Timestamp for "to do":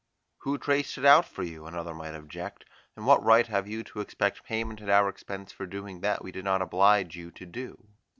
7.29-7.85